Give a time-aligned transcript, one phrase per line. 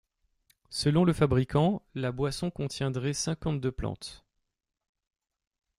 [0.71, 4.25] Selon le fabricant, la boisson contiendrait cinquante-deux plantes.